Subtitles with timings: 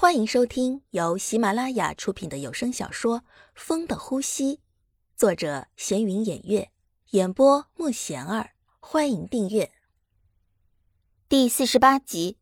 [0.00, 3.18] 欢迎收听由喜马拉雅出品的有声小说
[3.56, 4.54] 《风的呼吸》，
[5.16, 6.70] 作者闲云掩月，
[7.10, 8.50] 演播慕贤儿。
[8.78, 9.68] 欢迎订阅
[11.28, 12.36] 第四十八集。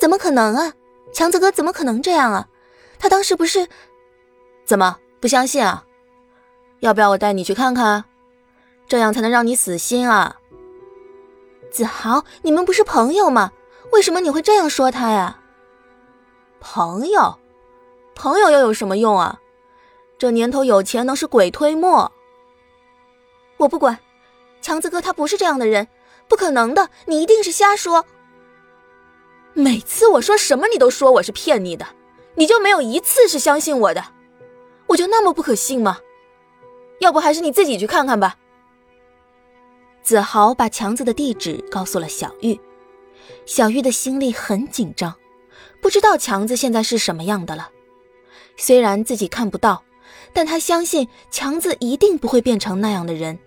[0.00, 0.72] 怎么可能啊！
[1.12, 2.48] 强子哥怎么可能这样啊？
[2.98, 3.68] 他当时不是……
[4.64, 5.84] 怎么不相信啊？
[6.80, 8.02] 要不要我带你去看看？
[8.88, 10.38] 这样才能让你死心啊！
[11.70, 13.52] 子豪，你们不是朋友吗？
[13.94, 15.38] 为什么你会这样说他呀？
[16.58, 17.38] 朋友，
[18.16, 19.38] 朋友又有什么用啊？
[20.18, 22.10] 这年头有钱能是鬼推磨。
[23.56, 23.96] 我不管，
[24.60, 25.86] 强子哥他不是这样的人，
[26.26, 28.04] 不可能的，你一定是瞎说。
[29.52, 31.86] 每次我说什么，你都说我是骗你的，
[32.34, 34.04] 你就没有一次是相信我的，
[34.88, 36.00] 我就那么不可信吗？
[36.98, 38.36] 要不还是你自己去看看吧。
[40.02, 42.58] 子豪把强子的地址告诉了小玉。
[43.46, 45.14] 小玉的心里很紧张，
[45.80, 47.70] 不知道强子现在是什么样的了。
[48.56, 49.82] 虽然自己看不到，
[50.32, 53.38] 但她相信强子一定不会变成那样的人。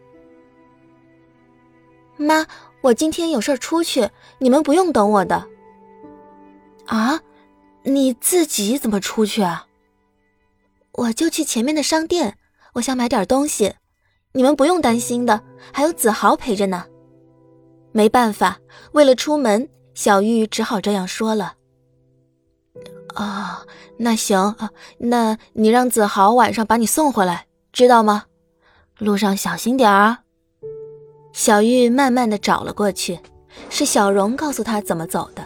[2.17, 2.45] 妈，
[2.81, 5.47] 我今天有事出去，你们不用等我的。
[6.85, 7.21] 啊，
[7.83, 9.67] 你自己怎么出去啊？
[10.93, 12.37] 我就去前面的商店，
[12.73, 13.75] 我想买点东西，
[14.31, 16.85] 你们不用担心的，还有子豪陪着呢。
[17.97, 18.59] 没办法，
[18.91, 19.67] 为了出门。
[19.95, 21.55] 小玉只好这样说了。
[23.15, 23.65] 啊，
[23.97, 24.55] 那行，
[24.99, 28.25] 那你让子豪晚上把你送回来，知道吗？
[28.99, 30.19] 路上小心点儿。
[31.33, 33.19] 小玉慢慢的找了过去，
[33.71, 35.43] 是小荣告诉她怎么走的。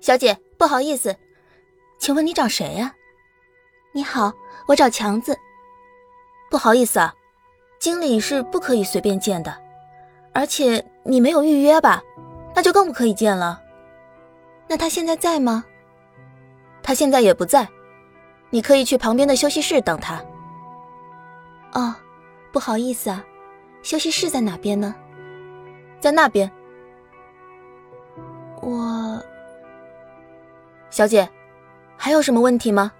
[0.00, 1.14] 小姐，不好意思，
[2.00, 2.92] 请问你找谁呀？
[3.94, 4.32] 你好，
[4.66, 5.38] 我找强子。
[6.50, 7.14] 不好意思啊，
[7.78, 9.56] 经理是不可以随便见的，
[10.38, 12.00] 而且你没有预约吧？
[12.54, 13.60] 那就更不可以见了。
[14.68, 15.64] 那他现在在吗？
[16.80, 17.66] 他现在也不在，
[18.50, 20.22] 你可以去旁边的休息室等他。
[21.72, 21.92] 哦，
[22.52, 23.24] 不好意思啊，
[23.82, 24.94] 休息室在哪边呢？
[25.98, 26.48] 在那边。
[28.62, 29.20] 我，
[30.88, 31.28] 小姐，
[31.96, 32.92] 还有什么问题吗？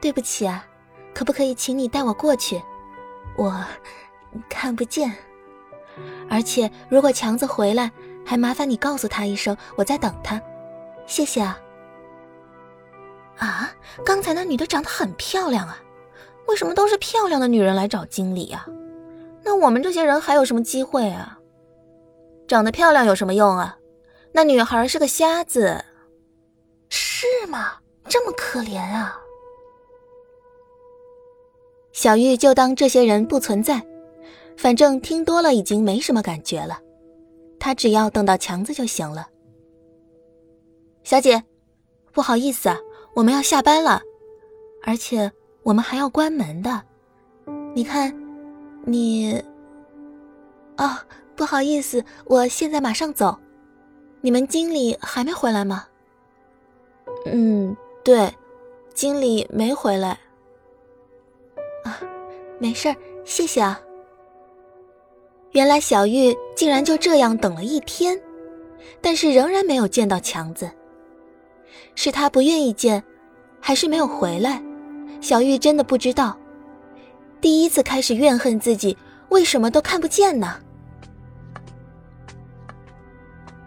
[0.00, 0.66] 对不起啊，
[1.14, 2.60] 可不可以请你带我过去？
[3.36, 3.64] 我
[4.48, 5.14] 看不见，
[6.30, 7.90] 而且如果强子回来。
[8.28, 10.38] 还麻烦你告诉他一声，我在等他，
[11.06, 11.58] 谢谢啊。
[13.38, 13.72] 啊，
[14.04, 15.78] 刚才那女的长得很漂亮啊，
[16.46, 18.66] 为什么都是漂亮的女人来找经理啊？
[19.42, 21.38] 那我们这些人还有什么机会啊？
[22.46, 23.78] 长得漂亮有什么用啊？
[24.32, 25.82] 那女孩是个瞎子，
[26.90, 27.76] 是吗？
[28.10, 29.18] 这么可怜啊？
[31.92, 33.82] 小玉就当这些人不存在，
[34.58, 36.80] 反正听多了已经没什么感觉了。
[37.60, 39.28] 他只要等到强子就行了。
[41.04, 41.42] 小姐，
[42.12, 42.76] 不好意思啊，
[43.14, 44.02] 我们要下班了，
[44.82, 45.30] 而且
[45.62, 46.82] 我们还要关门的。
[47.72, 48.12] 你看，
[48.84, 49.40] 你……
[50.76, 50.90] 哦，
[51.36, 53.38] 不好意思，我现在马上走。
[54.20, 55.86] 你们经理还没回来吗？
[57.26, 58.34] 嗯，对，
[58.92, 60.18] 经理没回来。
[61.84, 62.00] 啊，
[62.58, 63.80] 没事儿，谢谢啊。
[65.52, 68.20] 原来小玉竟然就这样等了一天，
[69.00, 70.70] 但是仍然没有见到强子。
[71.94, 73.02] 是他不愿意见，
[73.60, 74.62] 还是没有回来？
[75.20, 76.36] 小玉真的不知道。
[77.40, 78.96] 第一次开始怨恨自己，
[79.30, 80.56] 为什么都看不见呢？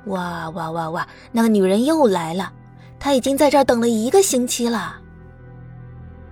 [0.06, 1.08] 哇哇哇哇！
[1.32, 2.52] 那个女人又来了，
[3.00, 4.98] 她已经在这儿等了一个星期了。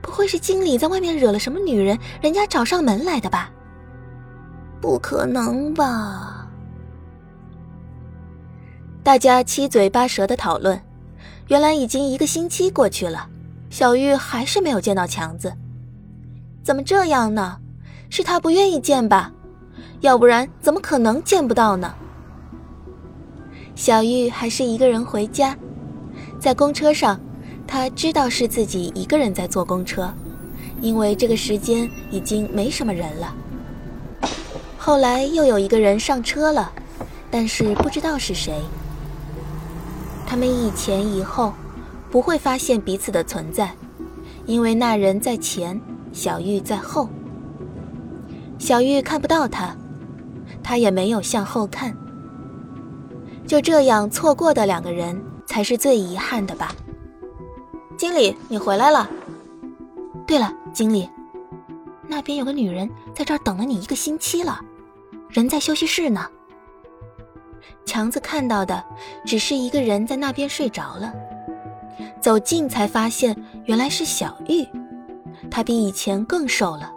[0.01, 3.51] 不会是经理在外面惹了什么女人，人家找上门来的吧？
[4.81, 6.47] 不可能吧！
[9.03, 10.79] 大家七嘴八舌的讨论，
[11.47, 13.27] 原来已经一个星期过去了，
[13.69, 15.53] 小玉还是没有见到强子，
[16.63, 17.57] 怎么这样呢？
[18.09, 19.31] 是他不愿意见吧？
[19.99, 21.93] 要不然怎么可能见不到呢？
[23.75, 25.57] 小玉还是一个人回家，
[26.39, 27.19] 在公车上，
[27.67, 30.13] 她知道是自己一个人在坐公车，
[30.81, 33.35] 因为这个时间已经没什么人了。
[34.81, 36.71] 后来又有一个人上车了，
[37.29, 38.59] 但是不知道是谁。
[40.25, 41.53] 他们一前一后，
[42.09, 43.71] 不会发现彼此的存在，
[44.45, 45.79] 因为那人在前，
[46.13, 47.09] 小玉在后。
[48.57, 49.75] 小玉看不到他，
[50.63, 51.95] 他也没有向后看。
[53.45, 56.73] 就这样错过的两个人，才是最遗憾的吧。
[57.97, 59.09] 经理，你回来了。
[60.25, 61.09] 对了，经理，
[62.09, 64.59] 那边有个女人在这等了你一个星期了。
[65.29, 66.27] 人在休息室呢。
[67.85, 68.83] 强子看到的
[69.25, 71.13] 只是一个人在那边睡着了，
[72.19, 73.35] 走近才发现
[73.65, 74.67] 原来是小玉，
[75.51, 76.91] 她比以前更瘦了。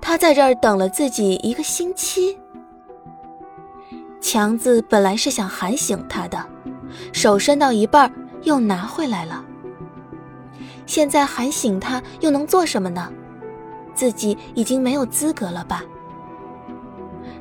[0.00, 2.36] 他在这儿等了自己一个星期。
[4.20, 6.44] 强子本来是想喊醒他的，
[7.12, 8.12] 手伸到一半
[8.42, 9.44] 又拿回来了。
[10.86, 13.12] 现在喊醒他又能做什么呢？
[13.94, 15.82] 自己已经没有资格了吧？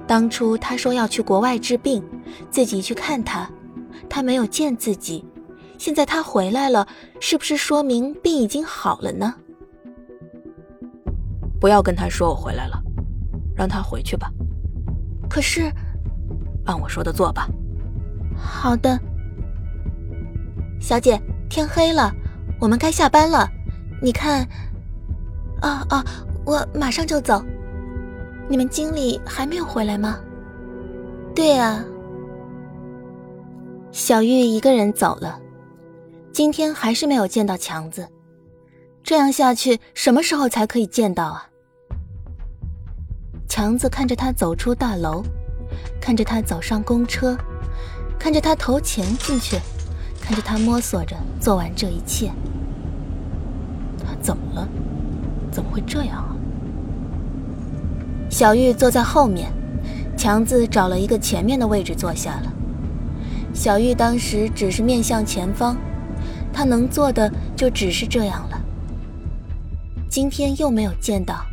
[0.07, 2.03] 当初他说要去国外治病，
[2.49, 3.49] 自己去看他，
[4.09, 5.25] 他没有见自己。
[5.77, 6.88] 现在他回来了，
[7.19, 9.33] 是不是说明病已经好了呢？
[11.59, 12.81] 不要跟他说我回来了，
[13.55, 14.31] 让他回去吧。
[15.29, 15.71] 可是，
[16.65, 17.47] 按我说的做吧。
[18.35, 18.99] 好的，
[20.79, 22.13] 小姐，天黑了，
[22.61, 23.49] 我们该下班了。
[23.99, 24.47] 你看，
[25.61, 26.05] 啊啊，
[26.45, 27.43] 我马上就走。
[28.47, 30.19] 你们经理还没有回来吗？
[31.33, 31.83] 对呀，
[33.91, 35.39] 小玉一个人走了，
[36.31, 38.07] 今天还是没有见到强子。
[39.03, 41.47] 这样下去，什么时候才可以见到啊？
[43.49, 45.23] 强子看着他走出大楼，
[45.99, 47.35] 看着他走上公车，
[48.19, 49.57] 看着他投钱进去，
[50.21, 52.31] 看着他摸索着做完这一切，
[54.00, 54.68] 他怎么了？
[55.51, 56.35] 怎么会这样啊？
[58.29, 59.51] 小玉坐在后面，
[60.15, 62.53] 强子找了一个前面的位置坐下了。
[63.53, 65.75] 小玉当时只是面向前方，
[66.53, 68.62] 她能做的就只是这样了。
[70.07, 71.45] 今天又没有见到，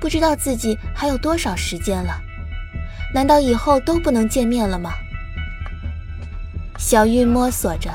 [0.00, 2.14] 不知道自己还有多少时间了？
[3.14, 4.90] 难道以后都不能见面了吗？
[6.80, 7.90] 小玉摸索着，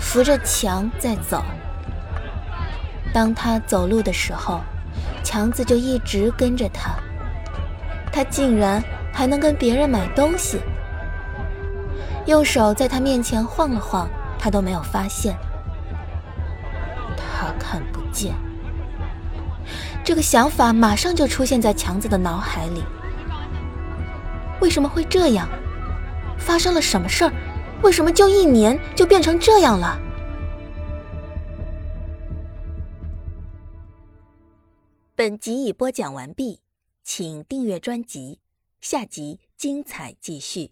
[0.00, 1.44] 扶着墙在走。
[3.12, 4.62] 当他走路的时候，
[5.22, 6.94] 强子就一直跟着他。
[8.10, 8.82] 他竟然
[9.12, 10.58] 还能跟别人买东西，
[12.24, 14.08] 用手在他面前晃了晃，
[14.38, 15.36] 他都没有发现。
[17.14, 18.32] 他看不见。
[20.02, 22.82] 这个想法马上就出现在强子的脑海里。
[24.62, 25.46] 为什么会这样？
[26.38, 27.32] 发生了什么事儿？
[27.82, 30.00] 为什么就一年就变成这样了？
[35.14, 36.60] 本集已播讲完毕。
[37.04, 38.38] 请订阅专辑，
[38.80, 40.70] 下集精彩继续。